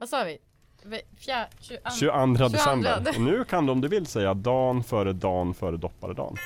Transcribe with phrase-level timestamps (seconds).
[0.00, 0.38] Vad sa vi?
[1.16, 2.94] Fjär, 22, 22 december.
[3.04, 3.10] 22.
[3.16, 6.36] Och nu kan du om du vill säga dagen före dagen före dopparedagen.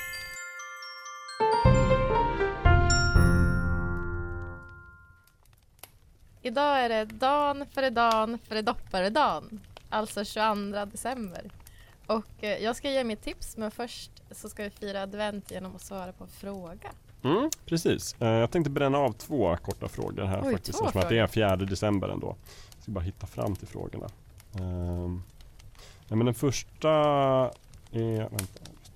[6.42, 9.60] Idag är det dagen före dagen före dopparedagen.
[9.88, 11.50] Alltså 22 december.
[12.06, 15.76] Och eh, jag ska ge mitt tips men först så ska vi fira advent genom
[15.76, 16.90] att svara på en fråga.
[17.24, 18.16] Mm, precis.
[18.20, 20.80] Eh, Jag tänkte bränna av två korta frågor här Oj, faktiskt.
[20.80, 21.48] Eftersom att det är frågor.
[21.48, 22.36] 4 december ändå.
[22.84, 24.06] Ska bara hitta fram till frågorna.
[24.54, 25.22] Ehm,
[26.08, 26.90] ja, men den första
[27.92, 28.18] är...
[28.18, 28.60] Vänta.
[28.70, 28.92] Just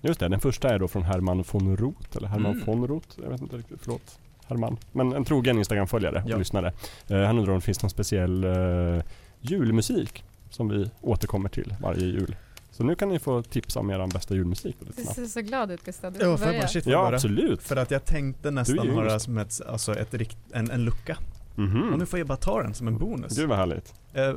[0.00, 2.16] just det, den första är då från Herman von Roth.
[2.16, 2.64] Eller Herman Mm.
[2.66, 3.08] von Roth.
[3.22, 4.18] Jag vet inte riktigt, förlåt.
[4.46, 4.76] Herman.
[4.92, 6.36] Men en trogen Instagram-följare och Ja.
[6.36, 6.72] lyssnare.
[7.08, 9.02] Eh, han undrar om det finns någon speciell eh,
[9.40, 12.36] julmusik som vi återkommer till varje jul.
[12.78, 14.76] Så nu kan ni få tipsa om er bästa julmusik.
[14.96, 16.12] Du ser så glad ut Gustav.
[16.12, 16.60] Du Ja, får jag börja.
[16.60, 17.16] bara shit, Ja, börja?
[17.16, 17.62] absolut.
[17.62, 20.84] För att jag tänkte nästan Du ha just- som ett, alltså ett rikt, en, en
[20.84, 21.18] lucka.
[21.54, 21.92] Mhm.
[21.92, 23.36] Och nu får jag bara ta den som en bonus.
[23.36, 23.94] Gud vad härligt.
[24.12, 24.32] Eh,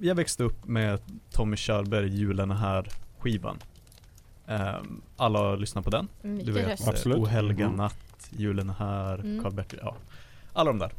[0.00, 2.88] Jag växte upp med Tommy Körberg, Julen är här
[3.18, 3.58] skivan.
[4.46, 6.08] Ehm, Alla har lyssnat på den.
[6.22, 6.82] Du Mycket vet, röst.
[6.82, 7.18] eh, Absolut.
[7.18, 7.76] O helga Mm.
[7.76, 9.42] natt, Julen är här, Mm.
[9.42, 9.96] Karl-Bertil, ja.
[10.52, 10.92] Alla de där.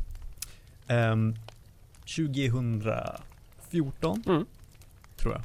[1.11, 1.36] Um,
[2.06, 4.45] 2014, Mm.
[5.17, 5.42] tror jag.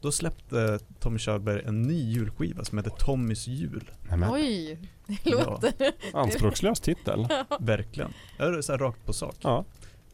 [0.00, 3.90] Då släppte Tommy Körberg en ny julskiva som heter Tommys jul.
[4.10, 4.30] Nämen.
[4.32, 5.44] Oj, det Ja.
[5.44, 5.92] låter...
[6.12, 7.28] Anspråkslös titel.
[7.60, 8.12] Verkligen.
[8.38, 9.36] Så här rakt på sak.
[9.40, 9.64] Ja.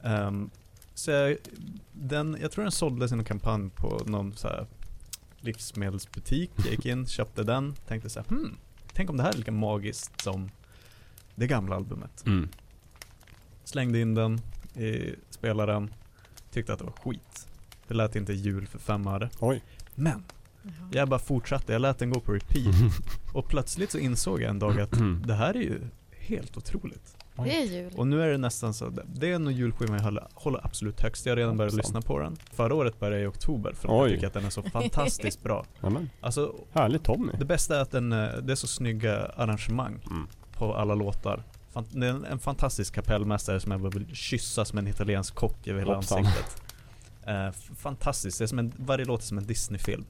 [0.03, 0.51] Ehm,
[0.95, 1.37] så jag,
[1.93, 4.67] den, jag tror den såldes i en kampanj på någon så här
[5.41, 6.51] livsmedelsbutik.
[6.57, 8.57] Jag gick in, köpte den, tänkte så här, hmm,
[8.93, 10.51] tänk om det här är lika magiskt som
[11.35, 12.27] det gamla albumet.
[12.27, 12.49] Mm.
[13.65, 14.41] Slängde in den
[14.75, 15.95] i spelaren,
[16.51, 17.49] tyckte att det var skit.
[17.89, 19.31] Det lät inte jul för fem öre.
[19.41, 19.63] Oj.
[19.95, 20.25] Men,
[20.93, 22.75] jag bara fortsatte, jag lät den gå på repeat.
[23.33, 24.93] Och plötsligt så insåg jag en dag att
[25.27, 25.81] det här är ju
[26.19, 27.17] helt otroligt.
[27.45, 27.93] Det är jul.
[27.97, 31.27] Och nu är det nästan så, det är nog julskivan jag håller, håller absolut högst.
[31.27, 32.37] Jag har redan börjat lyssna på den.
[32.53, 34.01] Förra året började jag i oktober för att Oj.
[34.01, 35.65] jag tycker att den är så fantastiskt bra.
[36.21, 37.33] Alltså, Härligt Tommy.
[37.39, 40.27] det bästa är att den, eh, det är så snygga arrangemang Mm.
[40.59, 41.43] på alla låtar.
[41.73, 45.35] Fan- Det är en, en fantastisk kapellmästare som jag bara vill kyssa som en italiensk
[45.35, 46.19] kock över hela Hoppsan.
[46.19, 46.63] ansiktet.
[47.27, 50.05] Eh, fantastiskt, det är som en, varje låt är som en Disney-film.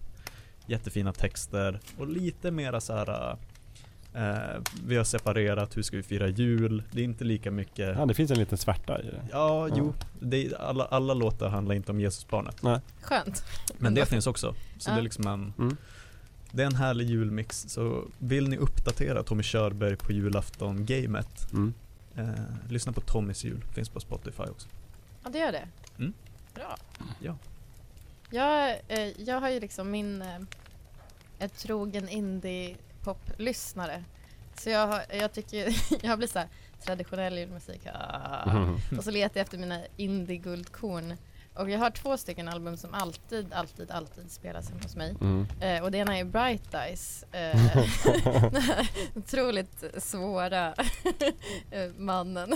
[0.66, 3.36] Jättefina texter och lite mera så här.
[4.14, 6.82] eh, vi har separerat, hur ska vi fira jul?
[6.92, 9.20] Det är inte lika mycket Ja, det finns en liten svärta i det.
[9.32, 9.74] Ja, Ja.
[9.78, 9.94] jo.
[10.20, 12.60] Det är, alla, alla låtar handlar inte om Jesusbarnet.
[13.02, 13.44] Skönt.
[13.78, 14.54] Men det finns också.
[14.78, 14.94] Så Ja.
[14.94, 15.76] det är liksom en Mm.
[16.52, 17.64] Det är en härlig julmix.
[17.68, 21.74] Så vill ni uppdatera Tommy Körberg på julafton-gamet Mm.
[22.16, 22.28] eh,
[22.68, 23.64] Lyssna på Tommys jul.
[23.74, 24.68] Finns på Spotify också.
[25.24, 25.68] Ja, det gör det.
[25.98, 26.12] Mm.
[26.56, 26.76] Bra.
[27.20, 27.36] Ja.
[28.30, 30.22] Jag, eh, jag har ju liksom min...
[30.22, 30.38] Eh,
[31.38, 34.04] ett trogen indie-pop-lyssnare.
[34.54, 35.76] Så jag, har, jag tycker...
[36.06, 36.48] jag blir så här
[36.84, 37.86] traditionell julmusik.
[37.94, 38.52] Ah.
[38.52, 38.80] Mhm.
[38.98, 41.16] Och så letar jag efter mina indie-guldkorn.
[41.56, 45.14] Och jag har två stycken album som alltid, alltid, alltid spelas hemma hos mig.
[45.20, 45.46] Mm.
[45.60, 47.24] Eh, och det ena är Bright Eyes.
[47.32, 47.56] Eh,
[48.52, 50.74] den här otroligt svåra
[51.70, 52.54] eh, mannen.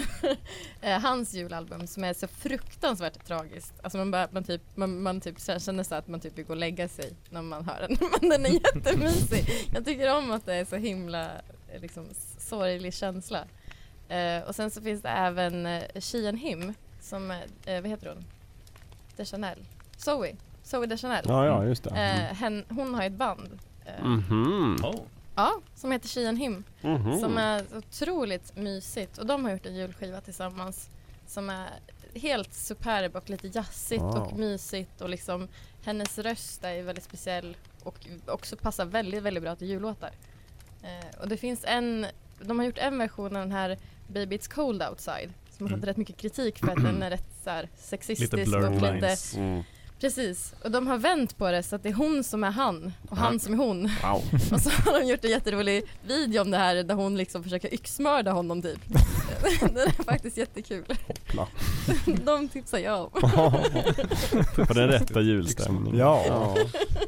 [0.81, 3.75] eh, hans julalbum som är så fruktansvärt tragiskt.
[3.83, 6.53] Alltså man, bara, man, typ, man, man typ känner så att man typ vill gå
[6.53, 7.97] och lägga sig när man hör den.
[8.21, 9.45] Men den är jättemysig.
[9.75, 11.31] Jag tycker om att det är så himla
[11.73, 12.07] eh, liksom,
[12.39, 13.45] sorglig känsla.
[14.09, 17.29] Eh, och sen så finns det även eh, She and Him som,
[17.67, 18.25] vad heter hon?
[19.17, 19.59] Deschanel.
[19.97, 20.37] Zoe.
[20.63, 21.25] Zoe Deschanel.
[21.29, 21.91] Ja, ja, just det.
[21.91, 22.37] Eh, Mm.
[22.37, 23.59] hen, hon har ett band.
[23.87, 24.77] Eh, Mhm.
[24.85, 25.01] Oh.
[25.35, 26.65] Ja, som heter She and Him.
[26.81, 27.19] Mhm.
[27.21, 29.19] Som är otroligt mysigt.
[29.19, 30.89] Och de har gjort en julskiva tillsammans
[31.27, 31.67] som är
[32.15, 34.17] helt superb och lite jazzigt Wow.
[34.17, 35.01] och mysigt.
[35.01, 35.49] Och liksom
[35.85, 40.11] hennes röst är ju väldigt speciell och också passar väldigt, väldigt bra till jullåtar.
[40.83, 42.07] Eh, och det finns en,
[42.41, 43.79] de har gjort en version av den här
[44.09, 45.87] Baby It's Cold Outside som har fått Mm.
[45.87, 48.93] rätt mycket kritik för att den är rätt så här, sexistisk Lite blurred och lite
[48.93, 49.35] lines.
[49.37, 49.63] Mm.
[50.01, 52.93] Precis, och de har vänt på det så att det är hon som är han
[53.11, 53.83] och han som är hon.
[54.03, 54.23] Wow.
[54.53, 57.75] Och så har de gjort en jätterolig video om det här där hon liksom försöker
[57.75, 58.81] yxmörda honom typ.
[59.61, 60.85] Den är faktiskt jättekul.
[61.07, 61.49] Hoppla.
[62.25, 63.11] De tipsar jag om.
[64.67, 65.99] På den rätta julstämningen.
[65.99, 66.57] Ja.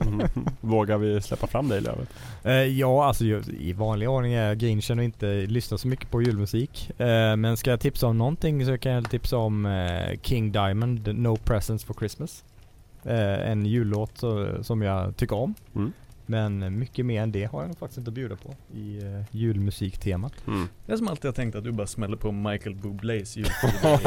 [0.01, 0.29] Mm.
[0.61, 2.09] Vågar vi släppa fram dig Lövet?
[2.45, 6.23] Eh, ja, alltså i vanlig ordning är jag grinchen och inte lyssnar så mycket på
[6.23, 7.01] julmusik.
[7.01, 11.19] Eh, men ska jag tipsa om någonting så kan jag tipsa om eh, King Diamond,
[11.19, 12.45] No Presents for Christmas.
[13.05, 14.23] En jullåt
[14.63, 15.55] som jag tycker om.
[15.75, 15.93] Mm.
[16.27, 20.33] Men mycket mer än det har jag faktiskt inte att bjuda på i eh, julmusiktemat.
[20.47, 20.69] Mm.
[20.87, 23.99] Jag som alltid har tänkt att du bara smäller på Michael Bublés julskiva.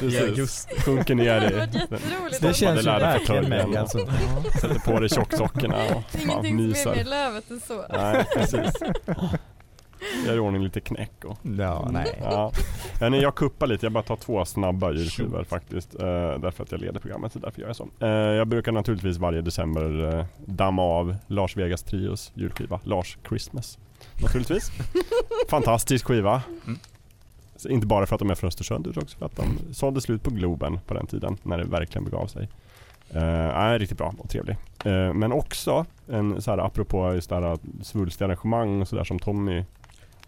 [0.00, 0.38] Precis.
[0.38, 1.86] just Sjunker ner Det i.
[2.40, 3.98] Det om- känns ju verkligen mig alltså.
[4.60, 7.84] Sätter på dig tjocksockorna och Det ingenting som är mer lövet än så.
[7.92, 8.72] Nej, precis.
[10.26, 12.18] Gör i ordning lite knäck och Ja, nej.
[12.22, 12.52] Ja.
[13.00, 15.94] Nej, jag kuppar lite, jag bara tar två snabba julskivor faktiskt.
[15.94, 16.00] Eh,
[16.38, 17.88] därför att jag leder programmet, så därför gör jag så.
[18.00, 23.78] Eh, jag brukar naturligtvis varje december eh, damma av Lars Vegas Trios julskiva, Lars Christmas.
[24.22, 24.70] Naturligtvis.
[25.48, 26.42] Fantastisk skiva.
[26.66, 26.78] Mm.
[27.68, 30.22] Inte bara för att de är från Östersund utan också för att de sålde slut
[30.22, 32.48] på Globen på den tiden, när det verkligen begav sig.
[33.14, 34.56] Uh, är riktigt bra och trevlig.
[34.84, 39.18] Eh, men också, en, så här, apropå just det här svulstiga arrangemang och sådär som
[39.18, 39.64] Tommy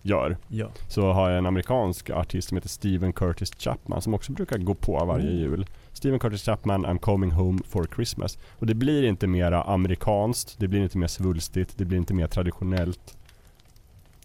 [0.02, 0.66] gör Ja.
[0.88, 4.74] så har jag en amerikansk artist som heter Steven Curtis Chapman som också brukar gå
[4.74, 5.38] på varje Mm.
[5.38, 5.66] jul.
[5.92, 8.38] Steven Curtis Chapman, I'm coming home for Christmas.
[8.58, 12.26] Och det blir inte mera amerikanskt, det blir inte mer svulstigt, det blir inte mer
[12.26, 13.16] traditionellt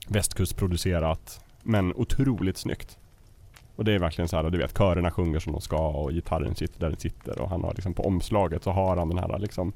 [0.07, 1.41] västkustproducerat.
[1.63, 2.97] Men otroligt snyggt.
[3.75, 6.56] Och det är verkligen så här, du vet, körerna sjunger som de ska och gitarren
[6.56, 9.39] sitter där den sitter och han har liksom på omslaget så har han den här
[9.39, 9.73] liksom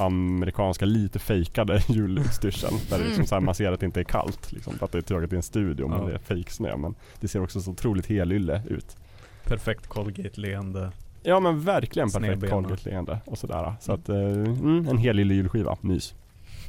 [0.00, 2.76] amerikanska, lite fejkade julutstyrseln.
[2.90, 4.52] Där det liksom så här, man ser att det inte är kallt.
[4.52, 6.04] Liksom, för att det är taget i en studio men Ja.
[6.06, 6.76] det är fejksnö.
[6.76, 8.96] Men det ser också så otroligt helylle ut.
[9.44, 10.90] Perfekt Colgate-leende.
[11.22, 12.50] Ja men verkligen perfekt.
[12.50, 13.74] Colgate-leende och sådär.
[13.80, 16.14] Så att, eh, mm, en helylle julskiva, mys.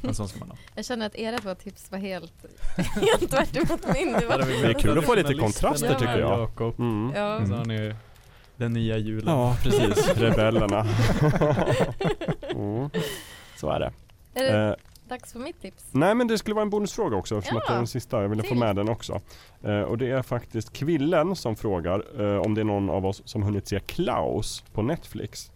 [0.02, 0.56] En sån ska man ha.
[0.74, 2.32] Jag känner att era två tips var helt,
[2.76, 4.12] helt tvärt emot min.
[4.20, 6.74] Det var, Det är kul att få lite kontraster tycker jag.
[6.78, 7.12] Mm.
[7.14, 7.38] ja.
[7.66, 7.94] Ni
[8.62, 9.34] den nya julen.
[9.34, 10.80] Ja precis, rebellerna.
[12.54, 12.90] mm.
[13.56, 13.92] Så är det.
[14.34, 14.74] Är det Eh,
[15.08, 15.84] dags för mitt tips?
[15.92, 18.22] Nej men det skulle vara en bonusfråga också eftersom Ja, att det är den sista.
[18.22, 19.20] Jag ville få med den också.
[19.62, 23.22] Eh, och det är faktiskt Kvillen som frågar eh, om det är någon av oss
[23.24, 25.50] som hunnit se Klaus på Netflix.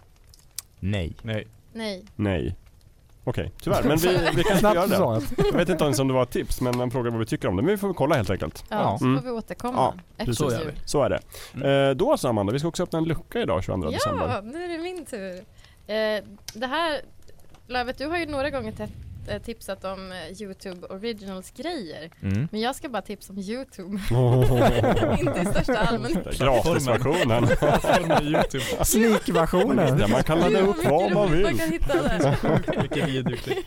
[0.81, 1.13] Nej.
[1.23, 1.47] Nej.
[1.73, 2.05] Nej.
[2.17, 2.57] Nej.
[3.29, 3.83] Okej, tyvärr.
[3.83, 5.45] Men vi, vi kan inte göra Snabbt det.
[5.47, 7.49] Jag vet inte ens om det var ett tips men han frågar vad vi tycker
[7.49, 7.63] om det.
[7.63, 8.65] Men vi får väl kolla helt enkelt.
[8.69, 8.99] Ja, Ja.
[8.99, 9.19] så Mm.
[9.19, 10.61] får vi återkomma Ja, efter så jul.
[10.75, 10.81] vi.
[10.85, 11.21] Så är det.
[11.55, 11.89] Mm.
[11.91, 14.29] Eh, då så Amanda, vi ska också öppna en lucka idag 22 december.
[14.29, 15.35] Ja, nu är det min tur.
[15.87, 16.25] Eh,
[16.55, 17.01] det här,
[17.69, 18.73] Lövet, du har ju några gånger
[19.29, 22.11] eh, tipsat om eh, Youtube Originals grejer.
[22.23, 22.49] Mm.
[22.53, 24.01] Men jag ska bara tipsa om Youtube.
[25.21, 26.39] Inte i största allmänhet.
[26.39, 27.45] Gratisversionen.
[28.23, 28.65] Youtube.
[28.85, 29.99] Sneak-versionen.
[29.99, 31.59] Ja, man kan ladda upp vad man vill.
[31.59, 32.81] kan hitta där.
[32.81, 33.67] Vilken videoklipp.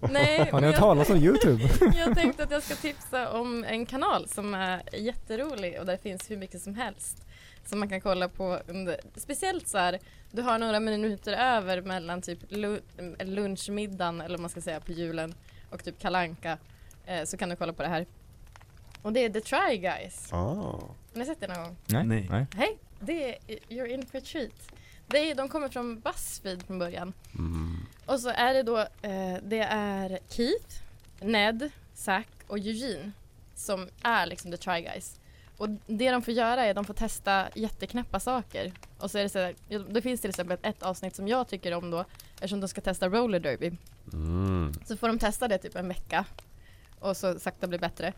[0.00, 1.68] Nej, Har ni hört talas om Youtube?
[1.96, 6.30] jag tänkte att jag ska tipsa om en kanal som är jätterolig och där finns
[6.30, 7.26] hur mycket som helst.
[7.64, 9.98] Som man kan kolla på under, speciellt så här,
[10.30, 12.82] du har några minuter över mellan typ lu-
[13.24, 15.34] lunchmiddagen eller vad man ska säga på julen
[15.70, 16.58] och typ kalanka
[17.06, 18.06] eh, så kan du kolla på det här.
[19.02, 20.32] Och det är The Try Guys.
[20.32, 20.36] Ah.
[20.38, 21.76] Har ni sett det någon gång?
[21.86, 22.04] Nej.
[22.04, 22.26] Nej.
[22.30, 22.46] Nej.
[22.56, 24.72] Hej, det är You're in for a treat.
[25.06, 27.12] Det är, de kommer från Buzzfeed från början.
[27.34, 27.76] Mm.
[28.06, 30.82] Och så är det då, eh, det är Keith,
[31.20, 33.12] Ned, Zack och Eugene
[33.54, 35.19] som är liksom the try guys.
[35.60, 38.72] Och det de får göra är att de får testa jätteknäppa saker.
[38.98, 39.54] Och så är det så här,
[39.88, 42.04] det finns till exempel ett avsnitt som jag tycker om då
[42.34, 43.72] eftersom de ska testa roller derby.
[44.12, 44.72] Mm.
[44.84, 46.24] Så får de testa det typ en vecka
[46.98, 48.12] och så sakta bli bättre.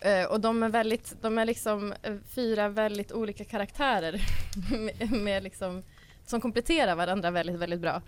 [0.00, 4.22] Eh, och de är väldigt, de är liksom eh, fyra väldigt olika karaktärer
[4.70, 5.82] med, med liksom,
[6.26, 8.02] som kompletterar varandra väldigt, väldigt bra.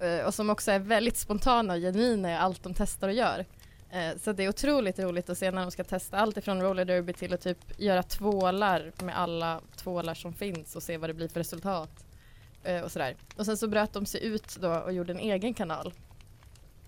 [0.00, 3.46] Eh, och som också är väldigt spontana och genuina i allt de testar och gör.
[3.92, 6.84] Eh, så det är otroligt roligt att se när de ska testa allt ifrån roller
[6.84, 11.14] derby till att typ göra tvålar med alla tvålar som finns och se vad det
[11.14, 12.04] blir för resultat.
[12.64, 13.16] Eh, och sådär.
[13.36, 15.92] Och sen så bröt de sig ut då och gjorde en egen kanal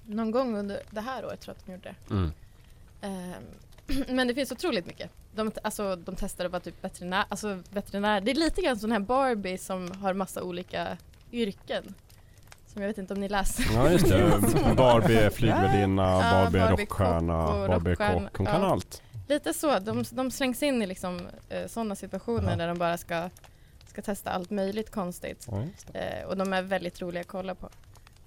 [0.06, 2.14] någon gång under det här året tror jag att de gjorde det.
[2.14, 2.32] Mm.
[3.00, 5.10] Ehm, men det finns otroligt mycket.
[5.34, 8.20] De, alltså, de testade att vara typ veterinär, alltså veterinär.
[8.20, 10.98] Det är lite grann sån här Barbie som har massa olika
[11.32, 11.94] yrken.
[12.72, 13.64] Som jag vet inte om ni läser.
[13.74, 14.41] Ja just det.
[14.76, 18.36] Barbie är flygvärdinna, Ja, Barbie är rockstjärna, Barbie är kock.
[18.38, 18.67] Hon kan Ja.
[18.72, 19.02] allt.
[19.29, 19.79] Lite så.
[19.79, 22.56] De, de slängs in i liksom, eh, sådana situationer Ja.
[22.56, 23.31] där de bara ska,
[23.86, 25.48] ska testa allt möjligt konstigt.
[25.93, 27.69] Eh, och de är väldigt roliga att kolla på.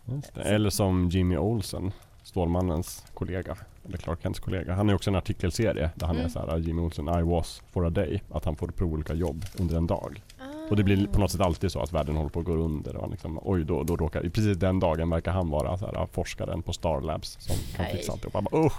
[0.05, 0.41] Det.
[0.41, 1.91] Eller som Jimmy Olsen,
[2.23, 3.55] Stålmannens kollega.
[3.87, 4.73] Eller Clark Kents kollega.
[4.73, 6.31] Han är också en artikelserie där han är Mm.
[6.31, 8.21] så här Jimmy Olsen I was for a day.
[8.31, 10.21] Att han får prova olika jobb under en dag.
[10.69, 12.95] Och det blir på något sätt alltid så att världen håller på att gå under
[12.95, 16.61] och liksom, oj då, då råkar, precis den dagen verkar han vara så här, forskaren
[16.61, 18.33] på Star Labs som kan fixa alltihop.
[18.33, 18.73] Han bara, usch,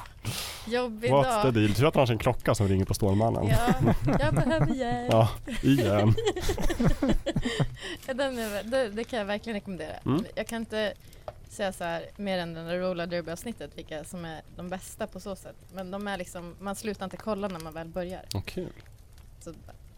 [0.66, 1.54] Jobbig what's the dag.
[1.54, 1.74] deal?
[1.74, 3.46] Tur att han har sin klocka som ringer på Stålmannen.
[3.48, 5.12] Ja, jag behöver hjälp.
[5.12, 5.28] Ja,
[5.62, 6.14] igen.
[8.14, 9.96] Den är, det, det kan jag verkligen rekommendera.
[10.06, 10.24] Mm.
[10.34, 10.94] Jag kan inte
[11.48, 15.06] säga så här mer än den där roller derby avsnittet vilka som är de bästa
[15.06, 15.56] på så sätt.
[15.74, 18.22] Men de är liksom, man slutar inte kolla när man väl börjar.
[18.44, 18.72] Kul.
[19.40, 19.52] Så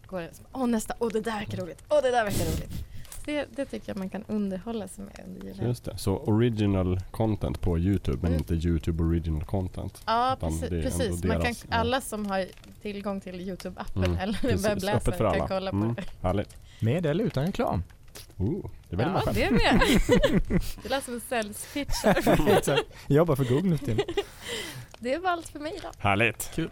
[0.09, 2.85] går det som, åh nästa, åh det där verkar roligt, åh det där verkar roligt.
[3.25, 5.67] Det, det tycker jag man kan underhålla sig med under julen.
[5.67, 5.97] Just det.
[5.97, 8.39] Så original content på Youtube men Mm.
[8.39, 10.01] inte Youtube original content.
[10.05, 11.23] Ja precis, precis.
[11.23, 12.45] man kan, deras, alla som har
[12.81, 15.47] tillgång till Youtube-appen Mm, eller webbläsaren kan alla.
[15.47, 15.93] kolla på Mm.
[15.95, 16.03] det.
[16.21, 16.55] Härligt.
[16.79, 17.83] Med eller utan reklam?
[18.37, 19.35] Oh, det väljer man Ja, själv.
[19.35, 20.61] det är med.
[20.83, 21.53] Det lät som en.
[21.75, 22.25] Exakt.
[23.07, 23.97] Jag jobbar för Google nu.
[24.99, 25.91] Det var allt för mig idag.
[25.97, 26.51] Härligt.
[26.55, 26.69] Kul.